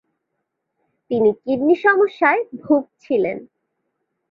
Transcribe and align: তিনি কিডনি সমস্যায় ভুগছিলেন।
তিনি 1.11 1.29
কিডনি 1.41 1.75
সমস্যায় 1.75 2.41
ভুগছিলেন। 2.61 3.37